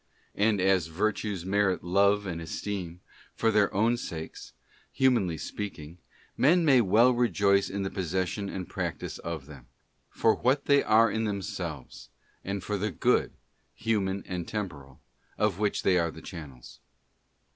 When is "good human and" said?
12.89-14.47